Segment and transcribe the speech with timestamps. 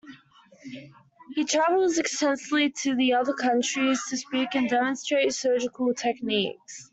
[1.35, 6.89] He travels extensively to other countries to speak and demonstrate surgical techniques.